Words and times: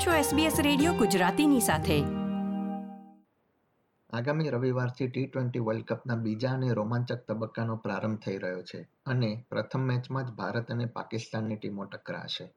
છો 0.00 0.10
SBS 0.10 0.62
radio 0.62 0.92
ગુજરાતીની 0.92 1.60
સાથે. 1.60 2.02
આગામી 4.10 4.48
રવિવારથી 4.48 5.08
ટી 5.08 5.26
ટ્વેન્ટી 5.26 5.58
વર્લ્ડ 5.58 5.84
કપના 5.84 6.14
બીજા 6.14 6.50
અને 6.50 6.72
રોમાંચક 6.72 7.18
તબક્કાનો 7.28 7.76
પ્રારંભ 7.76 8.18
થઈ 8.18 8.38
રહ્યો 8.38 8.62
છે 8.62 8.88
અને 9.06 9.46
પ્રથમ 9.50 9.80
મેચમાં 9.80 10.26
જ 10.26 10.30
ભારત 10.30 10.72
અને 10.72 10.86
પાકિસ્તાનની 10.86 11.56
ટીમો 11.56 11.84
ટકરાશે. 11.84 12.52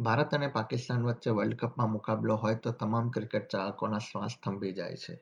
ભારત 0.00 0.34
અને 0.34 0.46
પાકિસ્તાન 0.46 1.02
વચ્ચે 1.02 1.30
વર્લ્ડ 1.30 1.56
કપમાં 1.56 1.90
મુકાબલો 1.90 2.36
હોય 2.36 2.54
તો 2.54 2.70
તમામ 2.70 3.10
ક્રિકેટ 3.10 3.48
ચાહકોના 3.48 3.98
શ્વાસ 3.98 4.38
થંભી 4.44 4.72
જાય 4.72 4.96
છે. 4.96 5.20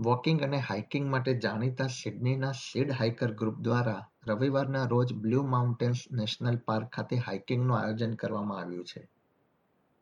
વોકિંગ 0.00 0.42
અને 0.42 0.56
હાઇકિંગ 0.56 1.10
માટે 1.10 1.34
જાણીતા 1.34 1.86
સિડનીના 1.86 2.52
સીડ 2.52 2.92
હાઇકર 2.92 3.32
ગ્રુપ 3.32 3.60
દ્વારા 3.60 4.08
રવિવારના 4.26 4.84
રોજ 4.84 5.14
બ્લુ 5.14 5.42
માઉન્ટેન્સ 5.42 5.98
નેશનલ 6.12 6.56
પાર્ક 6.56 6.88
ખાતે 6.88 7.16
હાઇકિંગનું 7.16 7.78
આયોજન 7.78 8.14
કરવામાં 8.14 8.58
આવ્યું 8.58 8.84
છે. 8.84 9.08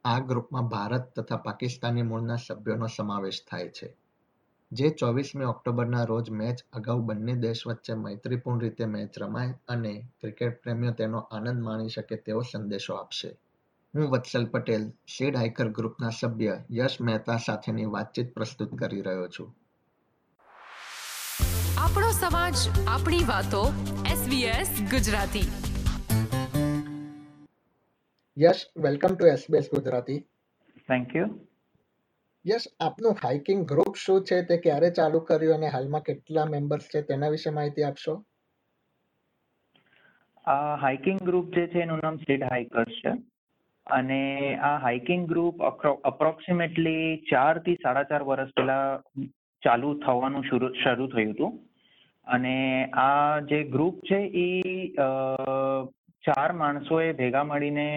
આ 0.04 0.20
ગ્રુપમાં 0.20 0.68
ભારત 0.68 1.20
તથા 1.20 1.36
પાકિસ્તાની 1.36 2.02
મૂળના 2.02 2.36
સભ્યોનો 2.36 2.86
સમાવેશ 2.96 3.42
થાય 3.50 3.68
છે. 3.68 3.96
જે 4.72 4.90
ચોવીસમી 4.90 5.44
ઓક્ટોબરના 5.44 6.04
રોજ 6.04 6.30
મેચ 6.30 6.58
અગાઉ 6.72 7.00
બંને 7.00 7.34
દેશ 7.34 7.62
વચ્ચે 7.66 7.94
મૈત્રીપૂર્ણ 7.94 8.60
રીતે 8.60 8.84
મેચ 8.84 9.18
રમાય 9.18 9.54
અને 9.68 10.08
ક્રિકેટ 10.20 10.62
પ્રેમીઓ 10.62 10.92
તેનો 10.92 11.18
આનંદ 11.18 11.62
માણી 11.62 11.88
શકે 11.88 12.16
તેવો 12.16 12.42
સંદેશો 12.52 12.94
આપશે. 12.94 13.38
હું 13.94 14.10
વત્સલ 14.10 14.46
પટેલ, 14.46 14.92
શેડ 15.06 15.36
હાઇકર 15.36 15.68
ગ્રુપના 15.68 16.10
સભ્ય 16.20 16.64
યશ 16.70 16.98
મહેતા 17.00 17.36
સાથેની 17.36 17.84
વાતચીત 17.84 18.34
પ્રસ્તુત 18.34 18.78
કરી 18.78 19.00
રહ્યો 19.00 19.28
છું. 19.28 19.56
આપણો 21.78 22.10
સમાજ, 22.10 22.54
આપણી 22.88 23.24
વાતો 23.24 23.72
SBS 24.06 24.90
Gujarati. 24.90 25.67
Yash 28.38 28.60
welcome 28.82 29.14
to 29.14 29.26
SBS 29.26 29.68
Gujarati 29.72 30.16
thank 30.88 31.14
you 31.16 31.24
Yash 32.44 32.66
આપનું 32.80 33.16
હાઇકિંગ 33.22 33.64
ગ્રુપ 33.66 33.96
શું 33.96 34.20
છે 34.24 34.36
તે 34.42 34.58
ક્યારે 34.58 34.90
ચાલુ 34.90 35.20
કર્યું 35.20 35.54
અને 35.54 35.68
હાલમાં 35.68 36.00
કેટલા 36.00 36.44
મેમ્બર્સ 36.44 36.84
છે 36.84 37.02
તેના 37.02 37.28
વિશે 37.28 37.50
માહિતી 37.50 37.82
આપશો? 37.82 38.14
આ 40.46 40.76
હાઇકિંગ 40.76 41.18
ગ્રુપ 41.22 41.50
જે 41.54 41.66
છે 41.66 41.82
એનું 41.82 42.00
નામ 42.02 42.16
સીડ 42.16 42.42
હાઇકર્સ 42.42 43.00
છે. 43.00 43.16
અને 43.86 44.20
આ 44.56 44.78
હાઇકિંગ 44.78 45.28
ગ્રુપ 45.28 45.66
અપ્રોક્સિમેટલી 46.04 47.16
ચારથી 47.30 47.74
સાડા 47.74 48.02
ચાર 48.02 48.22
વર્ષ 48.22 48.56
પહેલા 48.56 49.02
ચાલુ 49.62 49.94
થવાનું 50.06 50.48
શરૂ 50.50 50.72
શરૂ 50.84 51.06
થયું 51.06 51.34
હતું. 51.34 51.52
અને 52.26 52.56
આ 52.92 53.40
જે 53.40 53.62
ગ્રુપ 53.76 54.00
છે 54.10 54.20
એ 54.46 54.48
ચાર 56.28 56.50
માણસોએ 56.62 57.08
ભેગા 57.18 57.48
મળીને 57.50 57.88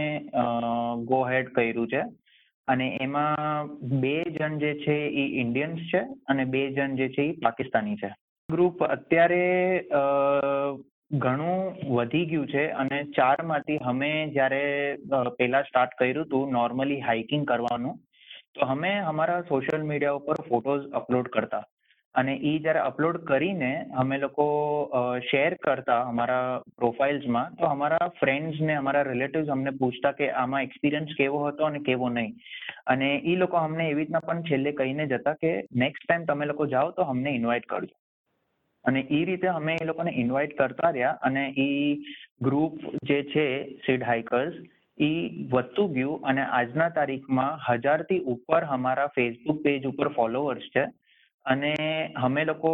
ગો 1.12 1.22
હેડ 1.32 1.54
કર્યું 1.56 1.92
છે. 1.94 2.04
અને 2.68 2.88
એમાં 3.06 3.72
બે 4.04 4.16
જણ 4.36 4.60
જે 4.64 4.72
છે 4.84 4.98
એ 5.22 5.26
ઇન્ડિયન્સ 5.44 5.82
છે 5.92 6.02
અને 6.32 6.44
બે 6.54 6.62
જણ 6.76 7.00
જે 7.00 7.08
છે 7.16 7.24
એ 7.30 7.34
પાકિસ્તાની 7.46 8.00
છે. 8.04 8.12
ગ્રુપ 8.50 8.84
અત્યારે 8.88 9.44
ઘણું 11.24 11.60
વધી 11.98 12.30
ગયું 12.32 12.48
છે 12.54 12.64
અને 12.84 12.98
ચારમાંથી 13.18 13.82
અમે 13.92 14.12
જ્યારે 14.36 14.64
પહેલા 15.40 15.64
સ્ટાર્ટ 15.68 15.98
કર્યું 16.00 16.26
હતું 16.26 16.56
નોર્મલી 16.58 17.02
હાઇકિંગ 17.08 17.46
કરવાનું, 17.52 18.00
તો 18.56 18.62
અમે 18.74 18.92
અમારા 19.12 19.42
સોશિયલ 19.52 19.84
મીડિયા 19.92 20.20
ઉપર 20.22 20.38
ફોટોઝ 20.50 20.86
અપલોડ 21.00 21.28
કરતા. 21.36 21.64
અને 22.16 22.32
એ 22.44 22.54
જ્યારે 22.60 22.82
અપલોડ 22.82 23.18
કરીને 23.24 23.72
અમે 24.02 24.16
લોકો 24.18 24.46
શેર 25.30 25.52
કરતા 25.66 26.00
અમારા 26.06 26.62
પ્રોફાઇલ્સમાં 26.80 27.56
તો 27.56 27.66
અમારા 27.66 28.10
ફ્રેન્ડ્સ 28.20 28.60
ને, 28.62 28.76
અમારા 28.76 29.04
રિલેટિવ્સ 29.04 29.50
અમને 29.50 29.72
પૂછતા 29.82 30.14
કે 30.20 30.30
આમાં 30.34 30.68
એક્સપિરિયન્સ 30.68 31.16
કેવો 31.16 31.40
હતો 31.46 31.70
અને 31.70 31.80
કેવો 31.82 32.10
નહીં. 32.10 32.36
અને 32.88 33.10
એ 33.26 33.36
લોકો 33.36 33.58
અમને 33.58 33.84
એવી 33.86 34.00
રીતના 34.02 34.26
પણ 34.28 34.44
છેલ્લે 34.44 34.72
કહીને 34.74 35.04
જતા 35.08 35.38
કે 35.44 35.54
નેક્સ્ટ 35.76 36.06
ટાઈમ 36.06 36.28
તમે 36.28 36.52
લોકો 36.52 36.70
જાઓ 36.76 36.92
તો 36.92 37.08
અમને 37.14 37.36
ઇન્વાઇટ 37.40 37.68
કરજો. 37.68 37.96
અને 38.86 39.02
એ 39.12 39.24
રીતે 39.26 39.48
અમે 39.50 39.74
એ 39.76 39.86
લોકોને 39.86 40.12
ઇન્વાઇટ 40.18 40.60
કરતા 40.60 40.92
રહ્યા 40.92 41.18
અને 41.22 41.44
એ 41.60 41.72
ગ્રુપ 42.42 42.80
જે 43.04 43.20
છે 43.34 43.50
સીડ 43.86 44.04
હાઇકર્સ 44.04 44.56
એ 44.98 45.14
વધતું 45.52 45.94
ગયું 45.94 46.32
અને 46.32 46.42
આજના 46.48 46.94
તારીખમાં 46.98 47.62
હજારથી 47.68 48.24
ઉપર 48.34 48.62
અમારા 48.78 49.14
ફેસબુક 49.18 49.62
પેજ 49.64 49.88
ઉપર 49.88 50.10
ફોલોઅર્સ 50.18 50.68
છે. 50.74 50.86
અને 51.46 51.74
અમે 52.22 52.46
લોકો 52.46 52.72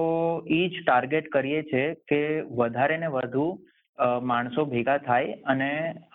એ 0.49 0.61
જ 0.69 0.83
ટાર્ગેટ 0.85 1.29
કરીએ 1.29 1.61
છીએ 1.63 1.85
કે 2.07 2.21
વધારે 2.41 2.97
ને 2.97 3.07
વધુ 3.07 3.45
માણસો 4.21 4.65
ભેગા 4.65 4.97
થાય 4.97 5.37
અને 5.45 5.69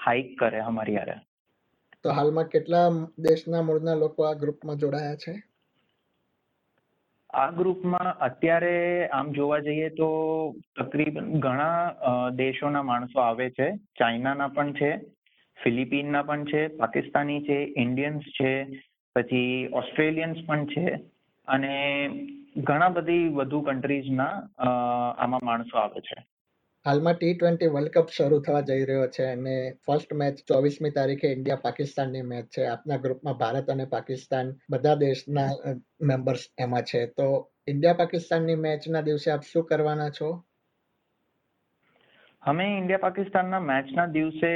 હાઇક 0.07 0.35
કરે 0.39 0.61
અમારી 0.61 0.95
યારે 0.95 1.17
તો 2.05 2.11
હાલમાં 2.11 2.49
કેટલા 2.49 2.85
દેશના 3.19 3.63
મૂળના 3.63 3.95
લોકો 3.95 4.25
આ 4.25 4.35
ગ્રુપમાં 4.35 4.79
જોડાયા 4.79 5.17
છે? 5.17 5.35
આ 7.31 7.51
ગ્રુપમાં 7.51 8.11
અત્યારે 8.19 9.09
આમ 9.09 9.33
જોવા 9.33 9.59
જઈએ 9.59 9.89
તો 9.91 10.09
તકરીબન 10.81 11.41
ઘણા 11.41 12.31
દેશોના 12.35 12.83
માણસો 12.83 13.21
આવે 13.21 13.51
છે. 13.51 13.69
ચાઇનાના 13.99 14.49
પણ 14.49 14.73
છે 14.73 14.91
ફિલિપિનના 15.59 16.23
પણ 16.23 16.45
છે 16.45 16.67
પાકિસ્તાની 16.77 17.41
છે 17.41 17.59
ઇન્ડિયન્સ 17.77 18.23
છે 18.41 18.53
પછી 19.17 19.69
ઓસ્ટ્રેલિયન્સ 19.73 20.47
પણ 20.47 20.67
છે. 20.67 20.87
અને 21.49 21.75
ઘણા 22.57 22.89
બધી 22.89 23.29
વધુ 23.31 23.59
કન્ટ્રીઝના 23.63 24.35
આમાં 25.19 25.45
માણસો 25.45 25.79
આવે 25.79 26.01
છે. 26.01 26.17
હાલમાં 26.87 27.17
ટી 27.17 27.35
ટ્વેન્ટી 27.35 27.71
વર્લ્ડ 27.75 27.95
કપ 27.95 28.15
શરૂ 28.17 28.41
થવા 28.47 28.61
જઈ 28.69 28.85
રહ્યો 28.85 29.07
છે 29.17 29.29
અને 29.29 29.55
ફર્સ્ટ 29.87 30.13
મેચ 30.23 30.43
ચોવીસમી 30.49 30.93
તારીખે 30.99 31.33
ઇન્ડિયા 31.37 31.65
પાકિસ્તાનની 31.67 32.23
મેચ 32.33 32.51
છે. 32.55 32.67
આપના 32.67 32.99
ગ્રુપમાં 33.05 33.39
ભારત 33.43 33.73
અને 33.75 33.87
પાકિસ્તાન 33.95 34.53
બધા 34.71 35.01
દેશના 35.05 35.49
મેમ્બર્સ 36.11 36.45
એમાં 36.59 36.85
છે. 36.85 37.03
તો 37.17 37.27
ઇન્ડિયા 37.69 38.01
પાકિસ્તાનની 38.03 38.59
મેચના 38.67 39.07
દિવસે 39.09 39.33
આપ 39.33 39.49
શું 39.53 39.69
કરવાના 39.73 40.11
છો? 40.11 40.31
અમે 42.43 42.69
ઇન્ડિયા 42.79 43.07
પાકિસ્તાનના 43.07 43.67
મેચના 43.73 44.09
દિવસે 44.19 44.53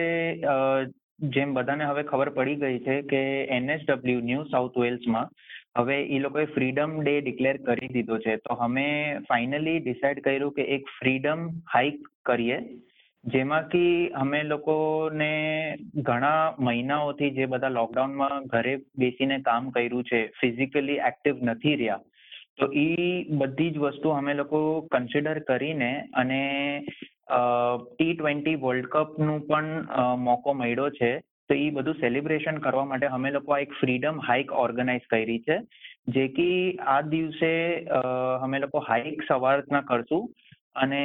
જેમ 1.34 1.54
બધાને 1.54 1.84
હવે 1.84 2.02
ખબર 2.02 2.30
પડી 2.38 2.60
ગઈ 2.62 2.78
છે 2.86 2.94
કે 3.10 3.20
એનએસડબલ્યુ 3.58 4.24
ન્યૂ 4.30 4.48
સાઉથ 4.50 4.76
વેલ્સમાં 4.78 5.30
હવે 5.76 5.96
એ 6.16 6.18
લોકોએ 6.18 6.44
ફ્રીડમ 6.54 6.92
ડે 6.98 7.14
ડિક્લેર 7.20 7.56
કરી 7.68 7.92
દીધો 7.94 8.16
છે. 8.24 8.34
તો 8.38 8.58
અમે 8.66 8.88
ફાઇનલી 9.28 9.78
ડિસાઇડ 9.80 10.24
કર્યું 10.26 10.56
કે 10.56 10.64
એક 10.76 10.92
ફ્રીડમ 10.98 11.40
હાઇક 11.74 11.98
કરીએ, 12.26 12.58
જેમાંથી 13.24 13.94
અમે 14.14 14.40
લોકોને 14.44 15.32
ઘણા 16.08 16.42
મહિનાઓથી 16.60 17.32
જે 17.38 17.50
બધા 17.52 17.76
લોકડાઉનમાં 17.78 18.46
ઘરે 18.52 18.74
બેસીને 18.96 19.36
કામ 19.48 19.70
કર્યું 19.70 20.08
છે 20.10 20.20
ફિઝિકલી 20.40 21.02
એક્ટિવ 21.10 21.44
નથી 21.48 21.76
રહ્યા, 21.76 22.04
તો 22.58 22.64
એ 22.82 22.88
બધી 23.40 23.72
જ 23.74 23.78
વસ્તુ 23.78 24.16
અમે 24.18 24.32
લોકો 24.34 24.60
કન્સિડર 24.92 25.38
કરીને 25.48 25.90
અને 26.14 26.42
ટી 27.88 28.14
ટ્વેન્ટી 28.14 28.60
વર્લ્ડ 28.64 28.92
કપનું 28.92 29.40
પણ 29.48 29.70
મોકો 30.26 30.54
મળ્યો 30.54 30.90
છે. 30.98 31.12
તો 31.50 31.54
એ 31.56 31.66
બધું 31.70 31.98
સેલિબ્રેશન 32.00 32.58
કરવા 32.58 32.86
માટે 32.86 33.06
અમે 33.10 33.28
લોકો 33.30 33.56
આ 33.56 33.62
એક 33.64 33.74
ફ્રીડમ 33.80 34.22
હાઇક 34.28 34.52
ઓર્ગેનાઇઝ 34.62 35.06
કરી 35.10 35.38
છે. 35.40 35.58
જે 36.08 36.24
કે 36.30 36.48
આ 36.88 37.00
દિવસે 37.08 37.52
અમે 38.42 38.58
લોકો 38.60 38.84
હાઇક 38.88 39.26
સવારના 39.28 39.84
કરશું 39.84 40.24
અને 40.76 41.02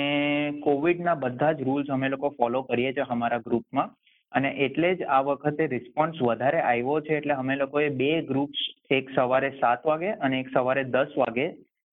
કોવિડના 0.64 1.18
બધા 1.18 1.54
જ 1.54 1.68
રૂલ્સ 1.70 1.90
અમે 1.90 2.08
લોકો 2.10 2.34
ફોલો 2.40 2.64
કરીએ 2.64 2.94
છીએ 2.94 3.10
અમારા 3.10 3.42
ગ્રુપમાં 3.42 3.94
અને 4.32 4.50
એટલે 4.66 4.90
જ 4.94 5.10
આ 5.10 5.22
વખતે 5.24 5.64
રિસ્પોન્સ 5.68 6.22
વધારે 6.22 6.60
આવ્યો 6.64 6.98
છે 7.02 7.18
એટલે 7.18 7.36
અમે 7.36 7.54
લોકોએ 7.56 7.88
બે 8.02 8.12
ગ્રુપ્સ 8.24 8.62
એક 8.92 9.14
સવારે 9.16 9.50
સાત 9.60 9.86
વાગે 9.86 10.10
અને 10.20 10.40
એક 10.40 10.52
સવારે 10.56 10.84
દસ 10.96 11.16
વાગે 11.16 11.46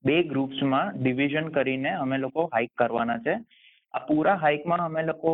બે 0.05 0.17
ગ્રુપ્સમાં 0.25 0.93
ડિવિઝન 0.99 1.49
કરીને 1.51 1.91
અમે 1.95 2.17
લોકો 2.19 2.49
હાઇક 2.53 2.73
કરવાના 2.77 3.23
છે. 3.25 3.35
આ 3.95 4.05
પૂરા 4.09 4.39
હાઇકમાં 4.39 4.83
અમે 4.83 5.03
લોકો 5.07 5.33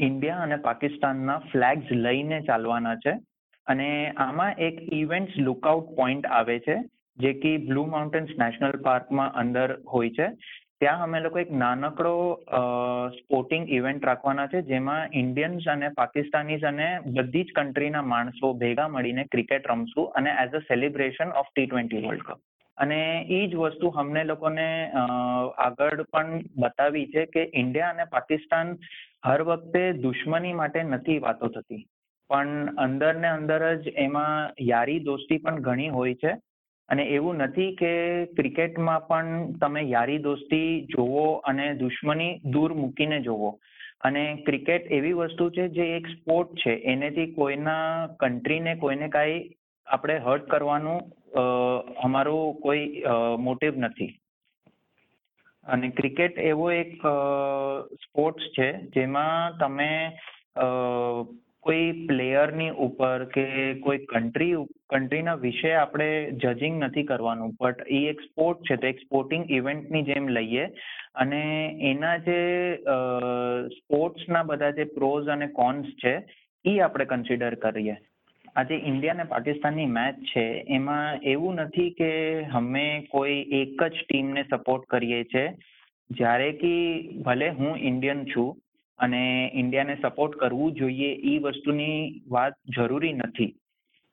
ઇન્ડિયા 0.00 0.42
અને 0.42 0.56
પાકિસ્તાનના 0.56 1.38
ફ્લેગ્સ 1.52 1.90
લઈને 1.90 2.40
ચાલવાના 2.40 2.96
છે. 2.96 3.14
અને 3.66 3.88
આમાં 4.16 4.58
એક 4.58 4.82
ઇવેન્ટ્સ 4.92 5.38
લુકઆઉટ 5.38 5.94
પોઈન્ટ 5.96 6.26
આવે 6.26 6.58
છે, 6.58 6.76
જે 7.18 7.32
કે 7.32 7.56
બ્લુ 7.68 7.86
માઉન્ટેન્સ 7.86 8.34
નેશનલ 8.38 8.76
પાર્કમાં 8.82 9.34
અંદર 9.34 9.68
હોય 9.92 10.10
છે. 10.10 10.28
ત્યાં 10.80 11.02
અમે 11.02 11.20
લોકો 11.20 11.38
એક 11.38 11.50
નાનકડો 11.54 12.14
સ્પોર્ટિંગ 13.18 13.68
ઇવેન્ટ 13.70 14.04
રાખવાના 14.04 14.46
છે, 14.46 14.62
જેમાં 14.62 15.12
ઇન્ડિયન્સ 15.12 15.66
અને 15.66 15.88
પાકિસ્તાનીઝ 15.88 16.64
અને 16.64 16.88
બધી 17.06 17.44
જ 17.44 17.52
કન્ટ્રીના 17.54 18.02
માણસો 18.02 18.54
ભેગા 18.54 18.88
મળીને 18.88 19.24
ક્રિકેટ 19.24 19.70
રમશું 19.70 20.10
અને 20.14 20.30
as 20.44 20.56
a 20.58 20.60
celebration 20.60 21.28
of 21.42 21.52
T 21.52 21.66
twenty 21.66 22.02
world 22.06 22.24
cup. 22.24 22.40
અને 22.82 23.00
એ 23.30 23.40
જ 23.46 23.54
વસ્તુ 23.54 23.90
અમને 24.02 24.22
લોકોને 24.24 24.68
આગળ 25.66 26.04
પણ 26.12 26.44
બતાવી 26.56 27.06
છે 27.06 27.24
કે 27.34 27.42
ઇન્ડિયા 27.54 27.94
અને 27.94 28.04
પાકિસ્તાન 28.14 28.76
હર 29.26 29.42
વખતે 29.42 29.82
દુશ્મની 30.04 30.52
માટે 30.52 30.80
નથી 30.82 31.18
વાતો 31.18 31.48
થતી. 31.48 31.82
પણ 32.30 32.70
અંદર 32.76 33.12
ને 33.16 33.28
અંદર 33.28 33.62
જ 33.76 33.92
એમાં 33.96 34.54
યારી 34.60 35.04
દોસ્તી 35.08 35.42
પણ 35.44 35.60
ઘણી 35.60 35.88
હોય 35.88 36.14
છે. 36.14 36.32
અને 36.88 37.02
એવું 37.16 37.36
નથી 37.36 37.74
કે 37.74 37.92
ક્રિકેટમાં 38.36 39.06
પણ 39.08 39.52
તમે 39.60 39.82
યારી 39.90 40.24
દોસ્તી 40.28 40.70
જોવો 40.86 41.26
અને 41.50 41.66
દુશ્મની 41.74 42.32
દૂર 42.52 42.74
મૂકીને 42.74 43.18
જોવો. 43.20 43.50
અને 44.02 44.22
ક્રિકેટ 44.46 44.92
એવી 44.92 45.12
વસ્તુ 45.12 45.50
છે 45.50 45.64
જે 45.68 45.84
એક 45.96 46.06
સ્પોર્ટ 46.08 46.54
છે. 46.62 46.74
એનેથી 46.92 47.34
કોઈના 47.34 48.06
કન્ટ્રીને 48.20 48.72
કોઈને 48.76 49.08
કાંઈ 49.08 49.42
આપણે 49.86 50.16
હર્ટ 50.18 50.48
કરવાનું 50.48 51.00
અમારું 52.04 52.58
કોઈ 52.60 53.04
મોટિવ 53.38 53.78
નથી. 53.78 54.12
અને 55.66 55.88
ક્રિકેટ 55.98 56.38
એવો 56.38 56.66
એક 56.72 56.92
સ્પોર્ટ્સ 58.04 58.50
છે 58.56 58.68
જેમાં 58.94 59.58
તમે 59.60 59.90
કોઈ 61.62 61.90
પ્લેયરની 62.06 62.76
ઉપર 62.84 63.24
કે 63.34 63.44
કોઈ 63.84 64.00
કન્ટ્રી 64.10 64.54
કન્ટ્રીના 64.90 65.42
વિશે 65.44 65.72
આપણે 65.74 66.08
જજિંગ 66.42 66.82
નથી 66.84 67.08
કરવાનું. 67.10 67.54
બટ 67.60 67.86
એ 67.88 68.00
એક 68.10 68.20
સ્પોર્ટ 68.20 68.64
છે 68.68 68.76
તો 68.76 68.86
એક 68.86 69.02
સ્પોર્ટિંગ 69.04 69.44
ઇવેન્ટની 69.50 70.06
જેમ 70.08 70.26
લઈએ. 70.28 70.64
અને 71.14 71.42
એના 71.90 72.16
જે 72.26 72.40
સ્પોર્ટ્સના 73.76 74.42
બધા 74.42 74.76
જે 74.78 74.84
પ્રોઝ 74.96 75.28
અને 75.28 75.46
કોન્સ 75.60 75.86
છે 76.02 76.14
એ 76.64 76.78
આપણે 76.80 77.04
કન્સિડર 77.04 77.54
કરીએ. 77.64 77.96
આજે 78.56 78.76
ઇન્ડિયા 78.88 79.16
અને 79.16 79.24
પાકિસ્તાનની 79.24 79.92
મેચ 79.92 80.16
છે, 80.30 80.42
એમાં 80.68 81.22
એવું 81.24 81.60
નથી 81.62 81.92
કે 82.00 82.10
અમે 82.52 82.82
કોઈ 83.12 83.38
એક 83.60 83.78
જ 83.84 84.00
ટીમને 84.00 84.42
સપોર્ટ 84.44 84.84
કરીએ 84.92 85.20
છીએ 85.24 85.44
જ્યારે 86.10 86.48
કે 86.60 86.72
ભલે 87.28 87.48
હું 87.60 87.80
ઇન્ડિયન 87.90 88.20
છું 88.32 88.50
અને 88.98 89.22
ઇન્ડિયાને 89.54 89.96
સપોર્ટ 90.02 90.36
કરવું 90.42 90.76
જોઈએ 90.80 91.10
એ 91.32 91.38
વસ્તુની 91.38 91.96
વાત 92.28 92.58
જરૂરી 92.76 93.12
નથી. 93.12 93.54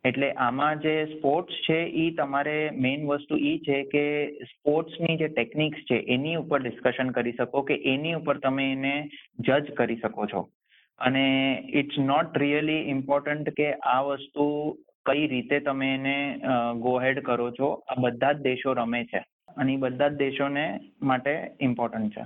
એટલે 0.04 0.30
આમાં 0.38 0.86
જે 0.86 0.96
સ્પોર્ટ્સ 1.14 1.60
છે 1.66 1.80
એ 2.04 2.06
તમારે 2.12 2.56
મેઇન 2.86 3.04
વસ્તુ 3.10 3.42
એ 3.52 3.54
છે 3.66 3.82
કે 3.94 4.06
સ્પોર્ટ્સની 4.54 5.18
જે 5.18 5.30
ટેકનિક્સ 5.32 5.84
છે, 5.90 5.98
એની 6.16 6.40
ઉપર 6.44 6.62
ડિસ્કશન 6.62 7.12
કરી 7.12 7.36
શકો 7.36 7.66
કે 7.70 7.82
એની 7.94 8.16
ઉપર 8.16 8.40
તમે 8.40 8.72
એને 8.72 8.96
જજ 9.40 9.76
કરી 9.76 10.00
શકો 10.00 10.30
છો. 10.34 10.48
અને 11.00 11.26
ઇટ્સ 11.74 11.98
નોટ 12.06 12.38
રિયલી 12.38 12.86
ઇમ્પોર્ટન્ટ 12.94 13.50
કે 13.58 13.68
આ 13.94 14.00
વસ્તુ 14.02 14.46
કઈ 15.06 15.28
રીતે 15.28 15.60
તમે 15.60 15.90
એને 15.94 16.16
ગો 16.80 16.96
હેડ 17.00 17.22
કરો 17.26 17.52
છો. 17.52 17.70
આ 17.90 18.00
બધા 18.00 18.32
જ 18.32 18.42
દેશો 18.48 18.74
રમે 18.74 19.02
છે 19.04 19.22
અને 19.58 19.78
બધા 19.78 20.10
જ 20.10 20.20
દેશોને 20.24 20.66
માટે 21.02 21.34
ઇમ્પોર્ટન્ટ 21.62 22.18
છે. 22.18 22.26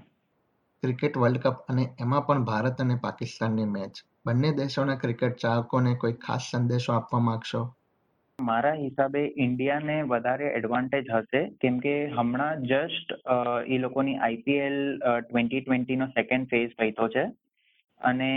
ક્રિકેટ 0.83 1.17
વર્લ્ડ 1.17 1.43
કપ 1.43 1.57
અને 1.69 1.83
એમાં 2.01 2.25
પણ 2.27 2.43
ભારત 2.43 2.81
અને 2.81 2.95
પાકિસ્તાનની 3.03 3.69
મેચ. 3.75 4.01
બંને 4.25 4.49
દેશોના 4.57 4.95
ક્રિકેટ 4.95 5.37
ચાહકોને 5.37 5.93
કોઈ 6.01 6.17
ખાસ 6.25 6.49
સંદેશો 6.51 6.93
આપવા 6.93 7.23
માંગશો? 7.27 7.61
મારા 8.39 8.73
હિસાબે 8.73 9.21
ઇન્ડિયાને 9.37 9.95
વધારે 10.11 10.47
એડવાન્ટેજ 10.57 11.05
હશે 11.15 11.41
કેમ 11.61 11.75
કે 11.79 11.93
હમણાં 12.17 12.63
જસ્ટ 12.63 13.15
એ 13.67 13.77
લોકોની 13.77 14.17
આઈપીએલ 14.17 14.77
ટ્વેન્ટી 14.99 15.61
ટ્વેન્ટીનો 15.61 16.07
સેકન્ડ 16.07 16.47
ફેઝ 16.47 16.75
પૈતો 16.79 17.07
છે. 17.07 17.25
અને 18.03 18.31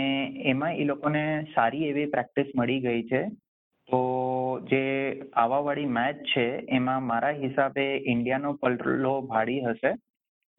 એમાં 0.45 0.75
એ 0.75 0.83
લોકોને 0.83 1.43
સારી 1.55 1.85
એવી 1.85 2.05
પ્રેક્ટિસ 2.05 2.45
મળી 2.55 2.79
ગઈ 2.79 3.03
છે. 3.03 3.21
તો 3.89 4.01
જે 4.69 5.21
આવાવાળી 5.35 5.85
મેચ 5.85 6.15
છે, 6.15 6.47
એમાં 6.69 7.03
મારા 7.03 7.29
હિસાબે 7.29 8.03
ઇન્ડિયાનો 8.05 8.53
પલ્લો 8.53 9.21
ભારી 9.21 9.61
હશે. 9.61 9.93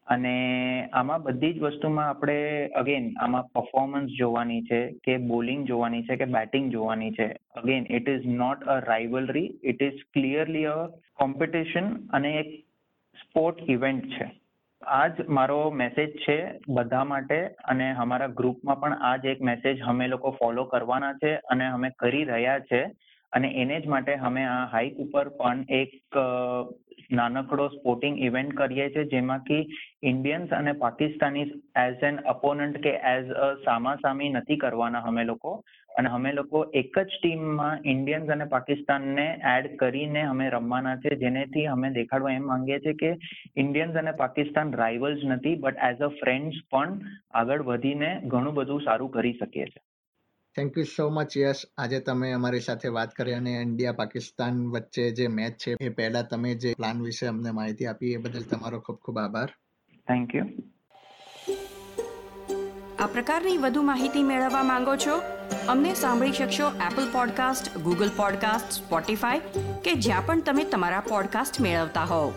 અને 0.07 0.89
આમાં 0.93 1.23
બધી 1.23 1.53
જ 1.53 1.59
વસ્તુમાં 1.59 2.09
આપણે 2.09 2.67
અગેન 2.67 3.13
આમાં 3.21 3.43
પરફોર્મન્સ 3.43 4.09
જોવાની 4.17 4.61
છે 4.61 4.91
કે 5.03 5.17
બોલિંગ 5.17 5.67
જોવાની 5.67 6.01
છે 6.03 6.15
કે 6.15 6.25
બેટિંગ 6.25 6.71
જોવાની 6.71 7.11
છે. 7.11 7.27
Again 7.55 7.85
it 7.89 8.09
is 8.09 8.25
not 8.25 8.63
a 8.63 8.79
rivalry 8.79 9.59
it 9.63 9.81
is 9.81 10.01
clearly 10.13 10.65
a 10.65 10.87
competition 11.17 12.07
અને 12.07 12.35
એક 12.35 12.65
સ્પોર્ટ 13.17 13.69
ઇવેન્ટ 13.69 14.05
છે. 14.05 14.38
આ 14.87 15.07
જ 15.09 15.23
મારો 15.29 15.55
મેસેજ 15.71 16.13
છે 16.17 16.35
બધા 16.69 17.03
માટે 17.03 17.39
અને 17.65 17.87
અમારા 17.97 18.29
ગ્રુપમાં 18.33 18.79
પણ 18.79 18.95
આ 19.01 19.17
જ 19.17 19.31
એક 19.31 19.41
મેસેજ 19.41 19.81
અમે 19.85 20.05
લોકો 20.07 20.31
ફોલો 20.33 20.65
કરવાના 20.67 21.17
છે 21.19 21.31
અને 21.49 21.65
અમે 21.67 21.89
કરી 21.99 22.25
રહ્યા 22.25 22.59
છે. 22.69 22.81
અને 23.33 23.49
એને 23.55 23.75
જ 23.77 23.87
માટે 23.87 24.13
અમે 24.23 24.43
આ 24.45 24.59
હાઈક 24.67 24.99
ઉપર 24.99 25.25
પણ 25.37 25.65
એક 25.73 25.95
નાનકડો 27.11 27.65
સ્પોર્ટિંગ 27.71 28.17
ઇવેન્ટ 28.21 28.55
કરીએ 28.55 28.87
છીએ 28.89 29.09
જેમાંથી 29.11 29.61
ઇન્ડિયન્સ 30.03 30.53
અને 30.53 30.73
પાકિસ્તાની 30.77 31.45
એઝ 31.79 32.03
એન 32.03 32.21
અપોનન્ટ 32.27 32.79
કે 32.81 32.93
એઝ 33.11 33.29
અ 33.39 33.49
સામાસામી 33.63 34.31
નથી 34.31 34.59
કરવાના 34.59 35.05
અમે 35.05 35.23
લોકો. 35.25 35.53
અને 35.91 36.09
અમે 36.09 36.31
લોકો 36.33 36.59
એક 36.73 36.99
જ 37.01 37.13
ટીમમાં 37.13 37.87
ઇન્ડિયન્સ 37.87 38.29
અને 38.29 38.45
પાકિસ્તાનને 38.47 39.25
એડ 39.49 39.69
કરીને 39.77 40.21
અમે 40.23 40.45
રમવાના 40.49 40.99
છે 40.99 41.17
જેનેથી 41.17 41.67
અમે 41.67 41.89
દેખાડવા 41.91 42.33
એમ 42.33 42.45
માંગીએ 42.45 42.79
છીએ 42.81 42.95
કે 42.95 43.11
ઇન્ડિયન્સ 43.57 43.95
અને 43.95 44.13
પાકિસ્તાન 44.15 44.73
રાઇવલ્સ 44.75 45.27
નથી 45.29 45.55
બટ 45.59 45.85
એઝ 45.89 46.03
અ 46.03 46.11
ફ્રેન્ડ્સ 46.15 46.63
પણ 46.69 46.97
આગળ 47.35 47.67
વધીને 47.67 48.09
ઘણું 48.27 48.55
બધું 48.55 48.83
સારું 48.83 49.11
કરી 49.11 49.35
શકીએ 49.35 49.67
છીએ. 49.67 49.83
Thank 50.55 50.77
you 50.77 50.83
so 50.85 51.09
much 51.09 51.37
Yash 51.37 51.65
આજે 51.77 51.99
તમે 51.99 52.31
અમારી 52.31 52.59
સાથે 52.59 52.87
વાત 52.87 53.13
કરી 53.15 53.33
અને 53.33 53.51
ઇન્ડિયા 53.61 53.91
પાકિસ્તાન 53.91 54.57
વચ્ચે 54.69 55.05
જે 55.11 55.27
મેચ 55.27 55.57
છે 55.57 55.75
એ 55.79 55.89
પહેલા 55.89 56.21
તમે 56.21 56.55
જે 56.55 56.73
પ્લાન 56.73 57.01
વિશે 57.01 57.27
અમને 57.27 57.51
માહિતી 57.51 57.87
આપી 57.87 58.13
એ 58.13 58.17
બદલ 58.17 58.47
તમારો 58.49 58.79
ખૂબ 58.79 58.99
ખૂબ 58.99 59.19
આભાર. 59.19 59.49
થેન્ક 60.07 60.35
યુ 60.35 60.45
આ 62.99 63.07
પ્રકારની 63.07 63.57
વધુ 63.57 63.81
માહિતી 63.83 64.23
મેળવવા 64.23 64.63
માંગો 64.63 64.95
છો 64.97 65.15
અમને 65.67 65.93
સાંભળી 65.93 66.31
શકશો 66.31 66.67
Apple 66.87 67.09
podcast 67.11 67.77
Google 67.77 68.09
podcast 68.17 68.71
Spotify 68.71 69.39
કે 69.83 69.93
જ્યાં 69.99 70.25
પણ 70.25 70.41
તમે 70.41 70.63
તમારા 70.63 70.99
પોડકાસ્ટ 71.09 71.61
મેળવતા 71.61 72.03
હોવ. 72.03 72.29